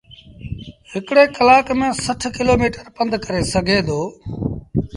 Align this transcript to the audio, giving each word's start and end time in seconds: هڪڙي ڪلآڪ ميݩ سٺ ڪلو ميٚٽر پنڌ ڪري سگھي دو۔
هڪڙي 0.91 1.23
ڪلآڪ 1.37 1.67
ميݩ 1.79 1.97
سٺ 2.03 2.21
ڪلو 2.35 2.53
ميٚٽر 2.61 2.85
پنڌ 2.95 3.11
ڪري 3.25 3.41
سگھي 3.53 3.79
دو۔ 3.87 4.01